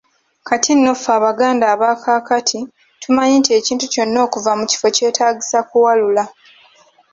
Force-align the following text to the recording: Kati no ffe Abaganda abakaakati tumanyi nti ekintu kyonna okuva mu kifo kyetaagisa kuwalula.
Kati 0.47 0.71
no 0.75 0.93
ffe 0.97 1.11
Abaganda 1.19 1.65
abakaakati 1.73 2.59
tumanyi 3.01 3.35
nti 3.39 3.51
ekintu 3.59 3.85
kyonna 3.93 4.19
okuva 4.25 4.51
mu 4.59 4.65
kifo 4.71 4.87
kyetaagisa 4.95 5.59
kuwalula. 5.69 6.23